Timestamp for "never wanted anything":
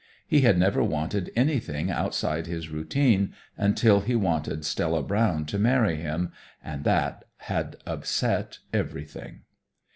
0.57-1.91